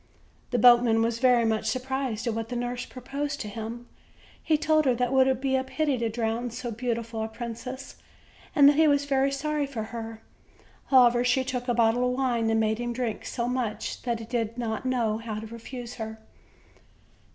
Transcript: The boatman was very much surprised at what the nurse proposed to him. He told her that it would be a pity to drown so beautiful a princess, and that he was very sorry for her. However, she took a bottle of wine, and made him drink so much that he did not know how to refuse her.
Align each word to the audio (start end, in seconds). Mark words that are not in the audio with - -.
The 0.49 0.57
boatman 0.57 1.03
was 1.03 1.19
very 1.19 1.45
much 1.45 1.67
surprised 1.67 2.25
at 2.25 2.33
what 2.33 2.49
the 2.49 2.55
nurse 2.55 2.87
proposed 2.87 3.39
to 3.41 3.47
him. 3.47 3.87
He 4.41 4.57
told 4.57 4.85
her 4.85 4.95
that 4.95 5.09
it 5.09 5.11
would 5.13 5.39
be 5.39 5.55
a 5.55 5.63
pity 5.63 5.95
to 5.99 6.09
drown 6.09 6.49
so 6.49 6.71
beautiful 6.71 7.21
a 7.21 7.27
princess, 7.27 7.97
and 8.55 8.67
that 8.67 8.77
he 8.77 8.87
was 8.87 9.05
very 9.05 9.31
sorry 9.31 9.67
for 9.67 9.83
her. 9.93 10.23
However, 10.87 11.23
she 11.23 11.43
took 11.43 11.67
a 11.67 11.75
bottle 11.75 12.03
of 12.13 12.17
wine, 12.17 12.49
and 12.49 12.59
made 12.59 12.79
him 12.79 12.93
drink 12.93 13.25
so 13.25 13.47
much 13.47 14.01
that 14.01 14.17
he 14.17 14.25
did 14.25 14.57
not 14.57 14.87
know 14.87 15.19
how 15.19 15.39
to 15.39 15.45
refuse 15.45 15.93
her. 16.01 16.17